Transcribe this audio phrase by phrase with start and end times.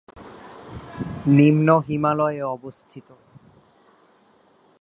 [1.37, 3.07] নিম্ন হিমালয়-এ অবস্থিত।